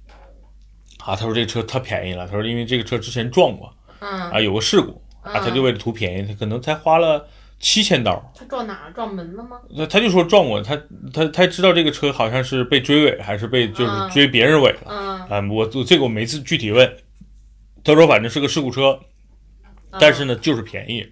[0.99, 7.27] 啊，他说这车太便宜了，他说因为这个车之前撞过，嗯，啊有个事故，啊，他就为了图便宜，他可能才花了
[7.60, 8.31] 七千刀。
[8.36, 8.93] 他撞哪儿？
[8.93, 9.60] 撞门了吗？
[9.69, 10.79] 那他就说撞过，他
[11.12, 14.81] 他他知道这个车好像是被追尾，还是被就是追别人尾了。
[14.86, 16.97] 嗯，啊，我我这个我没次具体问，
[17.84, 18.99] 他说反正是个事故车，
[19.99, 21.03] 但是呢就是便宜，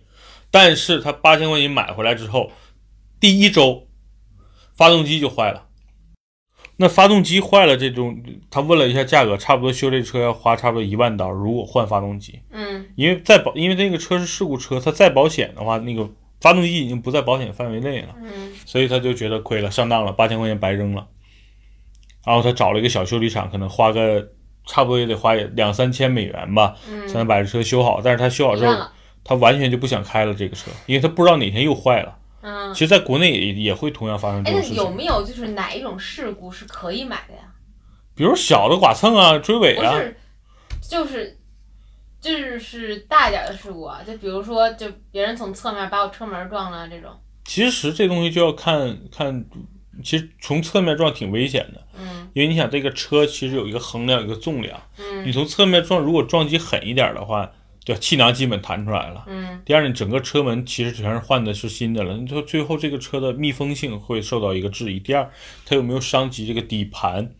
[0.51, 2.51] 但是他八千块钱买回来之后，
[3.19, 3.87] 第一周
[4.75, 5.67] 发动机就坏了。
[6.77, 8.17] 那发动机坏了，这种
[8.49, 11.29] 他问了一下价格，差不多修这车要花差不多一万刀。
[11.29, 16.09] 如果换发动机，嗯，因为再保，因为那个车是事故车，它再保险的话，那个
[16.41, 21.07] 发动机已经不在保险范围内了，嗯，所以他就觉得亏了，上当了，八千块钱白扔了。
[22.25, 24.29] 然后他找了一个小修理厂，可能花个
[24.65, 26.75] 差不多也得花两三千美元吧，
[27.07, 28.01] 才能把这车修好。
[28.03, 28.75] 但是他修好之后，
[29.23, 32.17] 他完全就不想开了这个车，因为他不知道哪天又坏了。
[32.45, 34.75] 嗯，其实，在国内也也会同样发生这种事情。
[34.75, 37.39] 有没有就是哪一种事故是可以买的呀？
[38.13, 39.93] 比如小的剐蹭啊、追尾啊。
[39.93, 40.17] 就是，
[40.81, 41.37] 就是
[42.19, 47.09] 就是大一点的事故啊，就比如说，就别人从侧面把我车门撞了这种。
[47.45, 49.45] 其实这东西就要看看，
[50.03, 51.81] 其实从侧面撞挺危险的。
[51.97, 52.29] 嗯。
[52.33, 54.77] 因为你想，这个车其实有一个横梁，有一个纵梁。
[54.97, 55.25] 嗯。
[55.25, 57.49] 你从侧面撞，如果撞击狠一点的话。
[57.85, 59.25] 对，气囊基本弹出来了。
[59.27, 59.61] 嗯。
[59.65, 62.15] 第二，呢整个车门其实全是换的是新的了。
[62.15, 64.99] 你说最后这个车的密封性会受到一个质疑。
[64.99, 65.29] 第二，
[65.65, 67.31] 它有没有伤及这个底盘？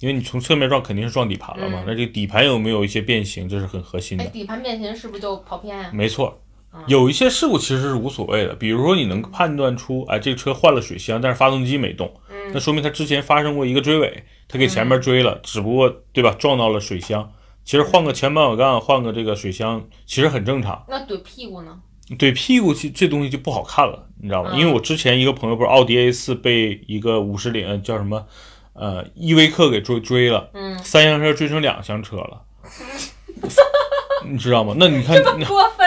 [0.00, 1.84] 因为你从侧面撞肯定是撞底盘了嘛。
[1.86, 3.48] 那这个底盘有没有一些变形？
[3.48, 4.24] 这是很核心的。
[4.26, 5.90] 底盘变形是不是就跑偏呀？
[5.92, 6.42] 没错，
[6.86, 8.54] 有一些事故其实是无所谓的。
[8.54, 12.12] 比如说你能判断出，哎，这个车换了水箱，但是发动机没动，
[12.52, 17.30] 那说明它之前发生过一个追尾，它给前面追了，只不过对吧撞到了水箱。
[17.64, 20.84] 其实换个前保险杠，换个这个水箱，其实很正常。
[20.88, 21.78] 那怼屁股呢？
[22.18, 24.50] 怼屁股其这东西就不好看了，你知道吗？
[24.52, 28.26] 嗯因为我之前一个朋友不是奥迪 A 四被一个五十铃呃叫什么
[28.72, 32.42] 呃依维柯给追追了，嗯，三厢车追成两厢车了，
[34.26, 34.74] 你知道吗？
[34.76, 35.16] 那你看？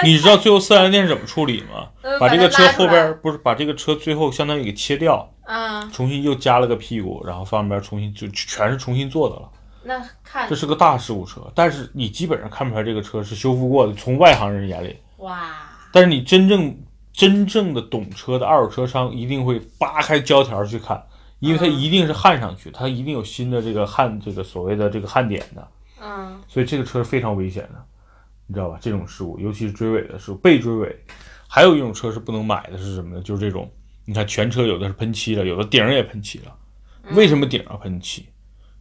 [0.06, 1.90] 你知道最后四 S 店是怎么处理吗？
[2.02, 9.50] 呃把这个车后边不是把这个车最后相当于给切掉，嗯，重新又加了个屁股，然后上边重新就全是重新做的了。
[9.84, 14.96] 那看这是个大事故车，但是你基本上看不出来这个车是修复过的，从外行人眼里。
[15.18, 15.52] 哇，
[15.92, 16.76] 但是你真正
[17.12, 21.02] 真正的懂车的二手车商一定会扒开胶条去看，
[21.40, 25.68] 因为它嗯一定是焊上去，它一定有新的这个焊这个所谓的这个焊点的，
[26.02, 27.84] 嗯所以这个车是非常危险的，
[28.48, 28.78] 你知道吧？
[28.82, 30.96] 这种事故，尤其是追尾的时候，被追尾，
[31.48, 33.22] 还有一种车是不能买的是什么呢？
[33.22, 33.72] 就是这种，
[34.06, 36.56] 你看全车有的是喷漆了，有的顶儿也喷漆了，
[37.12, 38.26] 为什么顶要喷漆？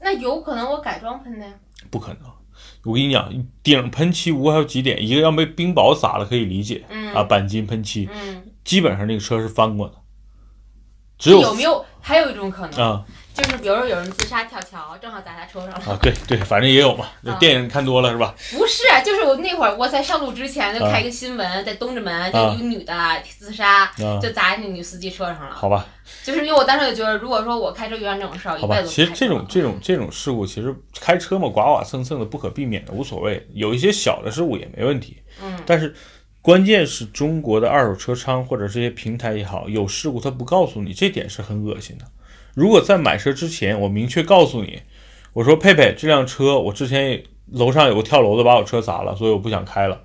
[0.02, 1.52] 那有可能我改装喷的呀。
[1.90, 2.20] 不可能。
[2.84, 9.94] 我跟你讲，顶喷漆无还有几点，一个要被冰雹砸了可以理解，嗯啊，钣金喷漆，嗯，基本上那个车是翻过的，
[11.22, 13.04] 只有有没有还有一种可能，啊。
[13.32, 15.70] 就是比如说有人自杀跳桥，正好砸他车上。
[15.70, 15.92] 了。
[15.94, 17.37] 啊，对对，反正也有嘛，这啊。
[17.40, 18.35] 电影看多了是吧？
[18.50, 22.94] 不是，就是我那会儿我在上路之前就看一个新闻，在东直门就有一个女的
[23.38, 25.54] 自杀，啊，就砸那女司机车上了。
[25.54, 25.87] 好吧，
[26.22, 33.48] 就是因为我当时就觉得，如果说我开车遇上这种事儿，一辈子其实这种这种这种事故，其实开车嘛，刮刮蹭蹭的不可避免的，无所谓。
[33.54, 35.58] 有一些小的事故也没问题，嗯。
[35.64, 35.94] 但是
[36.42, 42.05] 关键是中国的二手车商或者这些平台也好，有事故他不告诉你，这点是很恶心的。
[42.52, 44.83] 如果在买车之前，我明确告诉你，
[45.35, 50.02] 我说佩佩，这辆车我之前楼上有个跳楼的把我车砸了，所以我不想开了，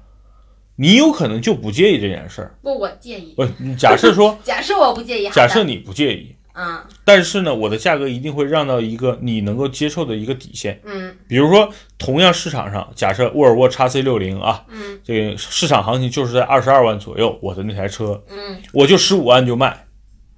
[0.76, 2.56] 你有可能就不介意这件事儿。
[2.62, 3.34] 不，我介意。
[3.36, 6.82] 不，你假设说， 假设我不介意，假设你不介意，嗯。
[7.06, 10.82] 但是呢，我的价格一定会让到一个你能够接受的一个底线。
[10.84, 11.16] 嗯。
[11.28, 15.00] 比如说，同样市场上，假设沃尔沃 x C 六零啊，嗯。
[15.04, 18.58] 这个市场行情就是在二十二万左右，我的那台车嗯。
[18.74, 19.86] 我就十五万就卖，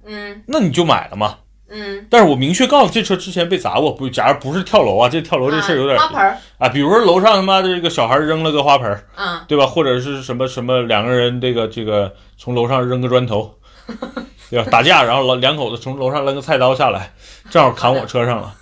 [0.04, 0.42] 嗯。
[0.46, 1.38] 那你就买了嘛。
[1.72, 9.40] 嗯，但是我明确告诉你，这车之前被砸过，不，假如不是跳楼啊，这跳楼这事儿有点啊花盆儿，啊，比如说楼上他妈的这个小孩扔了个花盆儿，嗯。
[9.46, 9.64] 对吧？
[9.64, 13.54] 或者是什么什么两个人这个这个从楼上扔个砖头，
[14.50, 14.68] 对吧？
[14.70, 17.12] 打架，然后老两口子从楼上扔个菜刀下来，
[17.48, 18.54] 正好砍我车上了，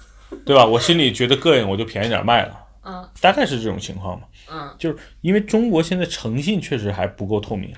[0.44, 0.64] 对吧？
[0.64, 4.27] 我心里觉得膈应，我就便宜点卖了，嗯大概是这种情况嘛。
[4.53, 7.72] 嗯就是因为中国现在诚信确实还不够透明，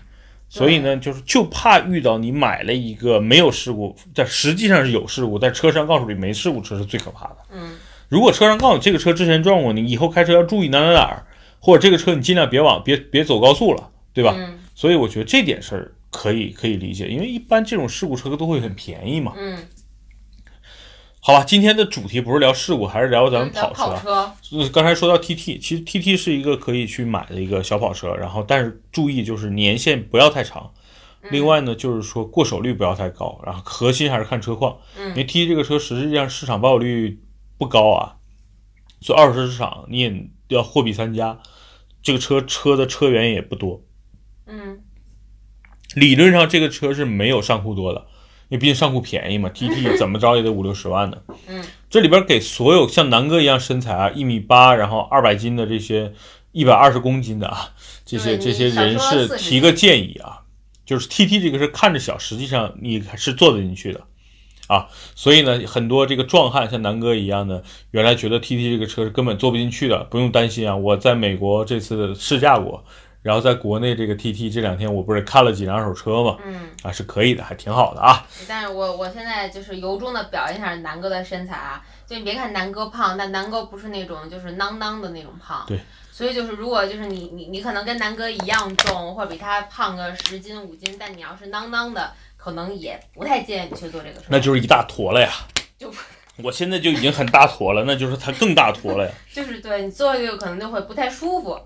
[0.48, 7.36] 所以呢，就是就怕遇到你买了一个没有事故，但实际上是有事故，但车上告诉你没事故车是最可怕的。
[7.52, 7.76] 嗯
[8.08, 11.24] 如果车上告诉你这个车之前撞过，你以后开车要注意哪哪哪儿，
[11.60, 14.34] 或者这个车你尽量别往别别走高速了，对吧？
[14.36, 19.32] 嗯所以我觉得这点事儿可以可以理解，因为一般这种事故车都会很便宜嘛。
[19.36, 19.58] 嗯，
[21.20, 23.74] 好吧，今天的主题不是聊事故，还是聊咱们跑车。
[23.74, 30.72] 跑车，呃，刚才说到 TT，其实 TT 是一个可以去买的一个小跑车，然后但是注意就是年限不要太长，
[31.30, 37.20] 另外呢就是说过手率不要太高，然后核心还是看车况，因为嗯 TT 这个车实际上市场保有率
[37.58, 38.16] 不高啊，
[39.00, 41.38] 所以二手车市场你也要货比三家，
[42.02, 43.84] 这个车车的车源也不多，
[44.46, 44.80] 嗯
[45.94, 48.00] 理论上这个车是没有上酷多的，
[48.48, 51.18] 因为毕竟上酷便宜嘛，TT 怎么着也得五六十万呢。
[51.48, 56.12] 嗯这里边给所有像南哥一样身材啊，一米八，然后二百斤的这些
[56.52, 57.70] 一百二十公斤的啊，
[58.06, 60.42] 这些这些人少说40士提个建议啊，
[60.86, 64.00] 就是 TT 这个是看着小，实际上你是坐得进去的
[64.68, 72.84] 啊，所以呢，很多这个壮汉像南哥一样的，原来觉得 TT 这个车是根本坐不进去的，不用担心啊，我在美国这次试驾过。
[73.22, 78.26] 然后在国内这个 TT 这两天我不是看了几辆二手车嘛，嗯，啊是可以的，还挺好的啊。
[78.48, 85.64] 但是我我现在就是由衷的表扬一下南哥的身材啊，就你别看南哥胖，但南哥不是那种就是囊囊的那种胖。
[85.66, 85.78] 对。
[86.12, 94.26] 所以就是，如果就是你你你可能跟南哥一样重，或者比他胖个十斤五斤，但你要是囊囊的，可能也不太建议你去做这个车。
[94.28, 95.30] 那就是一大坨了呀。
[95.78, 95.90] 就
[96.42, 99.12] 我现在就已经很大坨了，那就是他更大坨了呀。
[99.32, 101.58] 就是对你坐这个可能就会不太舒服。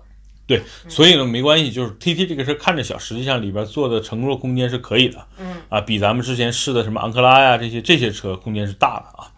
[0.47, 9.31] 对，所以呢没关系，就是 TT 这个车看着小，实际上里边做的乘坐空间是可以的嗯啊，比咱们之前试的什么昂克拉呀这些这些车空间是大的啊。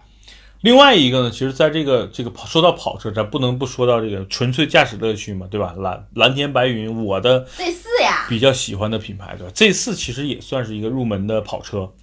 [0.62, 5.74] 另外一个呢，其实在这个这个说到跑车，咱不能不说到这个纯粹驾驶乐趣嘛，对吧？
[5.78, 11.93] 蓝蓝天白云，我的 Z 四呀，比较喜欢的品牌，对吧？Z 四其实也算是一个入门的跑车，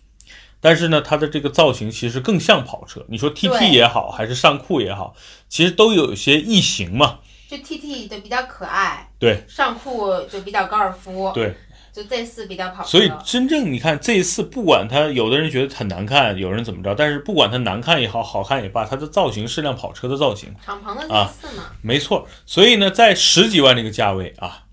[0.61, 3.05] 但是呢，它的这个造型其实更像跑车。
[3.09, 5.15] 你说 TT 也好，还是尚酷也好，
[5.49, 7.19] 其实都有一些异形嘛。
[7.57, 11.31] 就 TT 就比较可爱，对上酷就比较高尔夫。
[11.33, 11.55] 对，
[11.93, 12.89] 就这四比较跑车。
[12.89, 22.27] 所以真正你看 Z 四，不管它有的人觉得很难看，有人怎么着，但是不管它难看也好，好看也罢，它的造型是辆跑车的造型，敞篷的啊 Z 四嘛，没错。
[22.45, 24.64] 所以呢，在十几万这个价位啊，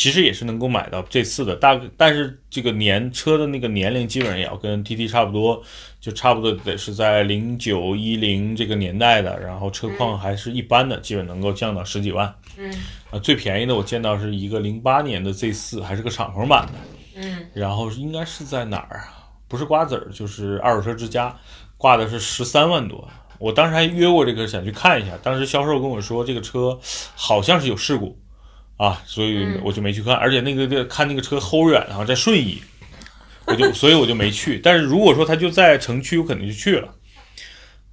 [0.00, 1.54] 其实也是能够买到这四的。
[1.54, 5.62] 大但是这个年车的那个年龄基本上也要跟 TT 差不多，
[6.00, 12.34] 就差不多得是在零九一零这个年代的，然后车况还是一般的，基本能够降到十几万。
[12.56, 12.72] 嗯
[13.10, 16.72] 啊，最便宜的我见到是一个零八年的 Z 四，还是个敞篷版的。
[17.16, 19.28] 嗯然后应该是在哪儿啊？
[19.48, 21.36] 不是瓜子儿，就是二手车之家，
[21.76, 23.06] 挂的是十三万多。
[23.38, 26.78] 我当时还约过这个想去看一下，当时销售跟我说这个车
[27.14, 28.18] 好像是有事故
[28.80, 30.14] 啊，所以嗯我就没去看。
[30.14, 32.62] 而且那个这看那个车齁远，好像在顺义，
[33.44, 34.58] 我就所以我就没去。
[34.58, 36.88] 但是如果说它就在城区，我肯定就去了。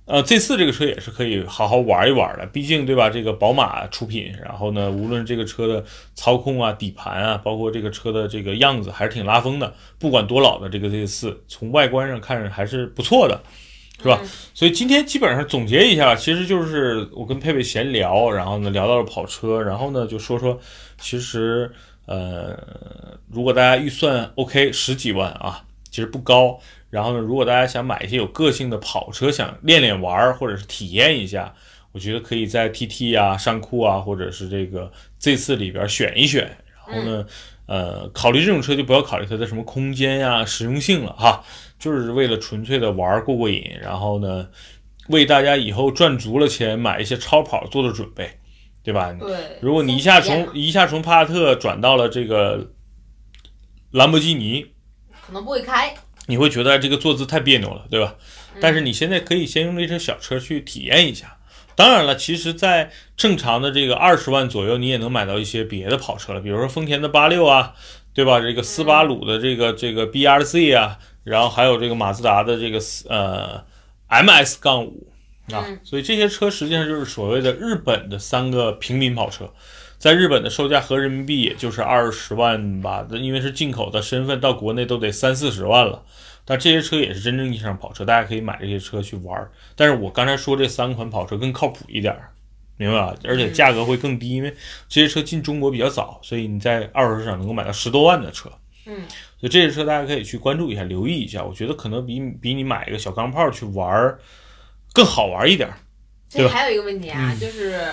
[0.05, 3.09] 呃，Z 四这个车也是可以好好玩一玩的，毕竟对吧？
[3.09, 5.83] 这个宝马出品，然后呢，无论这个车的
[6.15, 9.73] 操控啊、底盘啊，包括这个车的这个样子，还是挺拉风的。
[9.99, 13.43] 不管多老的这个 Z 四，从外观上看还是不错的，
[13.97, 14.19] 是吧？
[14.21, 20.59] 嗯所以今天基本上总结一下，其实就是我跟佩佩闲聊，然后呢聊到了跑车，然后呢就说说，
[20.99, 21.71] 其实
[22.07, 22.57] 呃，
[23.29, 26.59] 如果大家预算 OK 十几万啊，其实不高。
[26.89, 31.53] 然后呢，如果大家想买一些有个性的跑车，想练练玩儿或者是体验一下，
[31.91, 36.49] 我觉得可以在 TT 啊、尚酷啊，或者是这个 Z 四里边选一选。
[36.87, 37.25] 然后呢，
[37.67, 41.43] 呃，考虑这种车就不要考虑它的什么空间呀、实用性了哈，
[41.77, 43.63] 就是为了纯粹的玩儿过过瘾。
[43.81, 44.47] 然后呢，
[45.07, 48.39] 为大家以后赚足了钱买一些超跑做做准备，
[48.83, 49.11] 对吧？
[49.19, 49.57] 对。
[49.61, 52.71] 如果你一下从一下从帕萨特转到了这个
[53.91, 54.65] 兰博基尼，
[55.25, 55.93] 可能不会开，
[56.27, 58.15] 你会觉得这个坐姿太别扭了，对吧？
[58.19, 58.23] 嗯
[58.59, 61.37] 但是你现在可以先用这车小车去体验一下。
[61.75, 67.75] 当然了，其实，在正常的这个二十万左右，你也能买到一些别的跑车了，比如说丰田的八六啊，
[68.15, 68.39] 对吧？
[68.39, 73.63] 这个斯巴鲁的这个这个 BRZ 啊，然后还有这个马自达的这个呃
[74.09, 75.11] MS 杠五
[75.51, 79.51] 啊嗯，所以这些车实际上就是所谓的日本的三个平民跑车。
[79.99, 86.03] 在日本的售价合人民币也就是二十万吧，因为是进口的身份，到国内都得三四十万了。
[86.45, 89.49] 但这些车也是真正意义上跑车，大家可以买这些车去玩。
[89.75, 92.15] 但是我刚才说这三款跑车更靠谱一点，
[92.77, 93.15] 明白吧？
[93.25, 94.55] 而且价格会更低，因为
[94.87, 98.51] 这些车进中国比较早，所以你在二手市场能够买到十多万的车。
[98.85, 99.01] 嗯，
[99.39, 101.43] 所以这些车大家可以去关注一下，留意一下。
[101.43, 104.19] 我觉得可能比比你买一个小钢炮去玩儿
[104.93, 105.77] 更好玩一点儿。
[106.31, 107.87] 对还有一个问题啊，嗯就是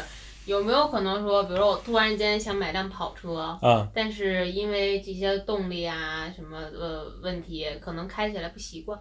[0.47, 8.99] 有没有可能说，比如说我突然间想买辆跑车，啊，但是因为这些动力啊什么呃问题，可能开起来不习惯。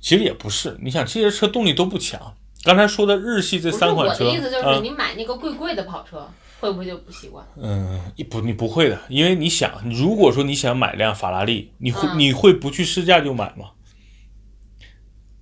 [0.00, 2.20] 其实也不是，你想这些车动力都不强。
[2.64, 6.28] 刚才说的日系这三款车，我的意思，就是啊你买那个贵贵的跑车，
[6.60, 7.44] 会不会就不习惯？
[7.56, 13.70] 嗯，你不，你不会的，因为你想，如果说你想买辆法拉利，你会、嗯你会不去试驾就买吗？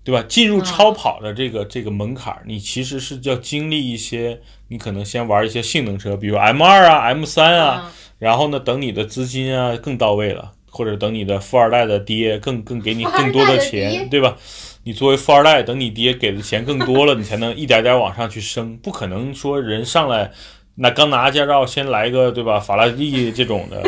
[0.04, 0.22] 对吧？
[0.28, 14.36] 进入嗯超跑的这个、这个门槛儿，你其实是要经历一些，你可能先玩一些性能车，比如 M 二啊、M 三啊，嗯然后呢，等你的资金啊更到位了，或者等你的富二代的爹更更给你更多的钱，爹对吧？
[14.84, 18.76] 你作为富二代，等你爹给的钱更多了，你才能一点点往上去升。
[18.78, 20.30] 不可能说人上来
[20.76, 22.60] 那刚拿驾照先来个对吧？
[22.60, 23.82] 法拉利 这种的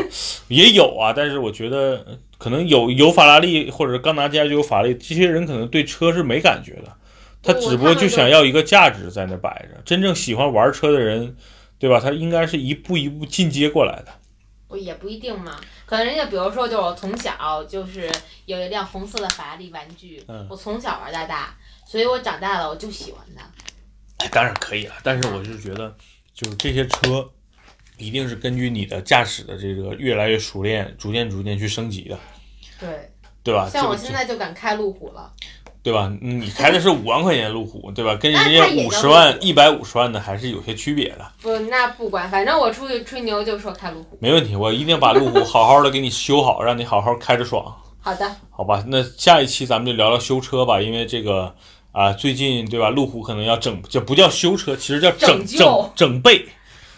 [0.48, 6.92] 也有啊，但是我觉得呃可能有有法拉利或者刚拿驾照就有法拉利，这些人可能对车是没感觉的，
[7.42, 9.80] 他只不过就想要一个价值在那摆着。
[9.84, 11.36] 真正喜欢玩车的人，
[11.78, 12.00] 对吧？
[12.00, 14.12] 他应该是一步一步进阶过来的。
[14.66, 18.10] 不也不一定嘛，可能人家比如说，就我从小就是
[18.44, 23.42] 有一辆红色的法拉利玩具，嗯我从小玩到大，所以我长大了我就喜欢它。
[24.18, 25.94] 哎，当然可以了，但是我是觉得，
[26.38, 27.28] 就是这些车
[27.96, 32.16] 一定是根据你的驾驶的这个越来越熟练，逐渐逐渐去升级的，
[32.78, 33.10] 对，
[33.42, 33.68] 对吧？
[33.68, 35.32] 像我现在就敢开路虎了。
[35.80, 36.12] 对吧？
[36.20, 38.14] 嗯你开的是五万块钱的路虎，对吧？
[38.14, 41.32] 跟人家五十万、一百五十万的还是有些区别的。
[41.42, 44.16] 不，那不管，反正我出去吹牛就说开路虎。
[44.20, 48.84] 没问题，我一定把路虎好好的给你修好，让你好好开着爽，好的，好吧？
[48.86, 51.54] 那下一期咱们就聊聊修车吧，因为这个
[51.98, 52.90] 啊、最近对吧？
[52.90, 56.46] 路虎可能要整，这不叫修车，其实叫整整整备。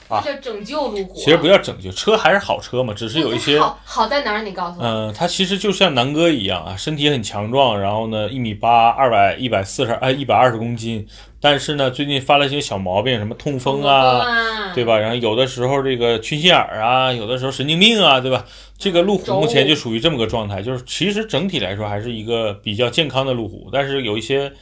[0.08, 1.16] 啊叫拯救路虎啊。
[1.16, 4.42] 其实不叫拯救，车还是好车嘛，只是有一些好好在哪儿？
[4.42, 4.84] 你告诉我。
[4.84, 11.06] 嗯，他其实就像南哥一样啊，身体很强壮，然后呢，一米八，二百一百四十，哎，一百二十公斤，
[11.40, 14.98] 但是呢，最近发了一些小毛病，什么痛风啊，啊，对吧？
[14.98, 18.44] 然后有的时候这个缺心眼儿啊，有的时候神经病啊，对吧？
[18.76, 24.52] 这个路虎目前就属于这么个状态，就是其实整体来说还是一个比较健康的路虎，但是有一些，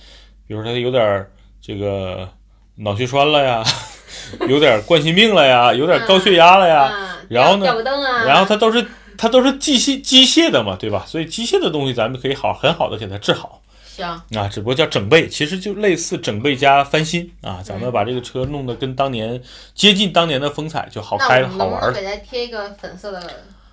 [0.49, 1.31] 比如说他有点儿
[1.61, 2.29] 这个
[2.77, 3.63] 脑血栓了呀，
[4.49, 7.67] 有点儿冠心病了呀，有点儿高血压了呀，啊，然后呢
[8.25, 8.87] 然后他都是
[9.19, 11.05] 他都是机械机械的嘛，对吧？
[11.07, 19.43] 所以机械的东西咱们可以好很好的给它治好行，啊，只不过叫整备，其实就类似整备加翻新啊，咱们把这个车弄得跟当年
[19.75, 21.81] 接近当年的风采，就好开好玩了。
[21.81, 23.21] 能不能给它贴一个粉色的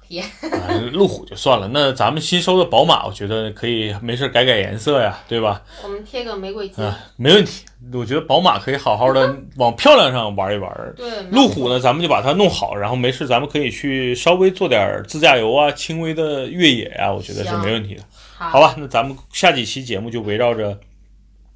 [0.93, 5.61] 路虎就算了，那咱们新收的宝马，我觉得可以没事改改颜色呀，对吧？
[5.83, 6.83] 我们贴个玫瑰金。
[6.83, 7.65] 啊，没问题。
[7.93, 10.93] 我觉得宝马可以好好的 往漂亮上玩一玩。
[10.95, 18.03] 对，路虎呢，咱们就把它弄好，然后没事咱们可以去稍微做点自驾游啊，轻微的越野啊，我觉得是没问题的。
[18.37, 20.79] 好，好吧，那咱们下几期节目就围绕着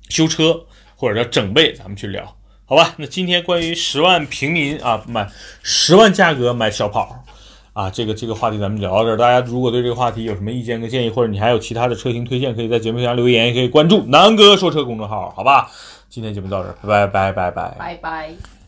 [0.09, 0.61] 修车
[0.95, 2.35] 或者叫整备，咱们去聊，
[2.65, 2.93] 好吧？
[2.97, 5.27] 那今天关于十万平民啊买
[5.63, 7.25] 十万价格买小跑
[7.79, 9.15] 啊，这个这个话题咱们聊到这儿。
[9.15, 15.71] 大家如果对这个话题有什么意见跟建议，或者你还有其他的车型推荐，可以在节目下留言，也可以关注南哥说车公众号，好吧？
[16.09, 17.75] 今天节目到这儿，拜拜拜拜。
[17.79, 18.58] 拜拜。